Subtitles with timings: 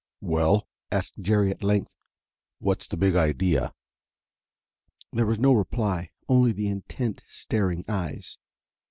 [0.23, 1.95] "Well," asked Jerry, at length,
[2.57, 3.71] "what's the big idea?"
[5.11, 6.09] There was no reply.
[6.27, 8.39] Only the intent, staring eyes.